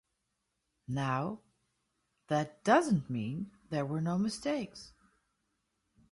[0.87, 1.41] Now,
[2.25, 4.93] that doesn't mean there were no mistakes.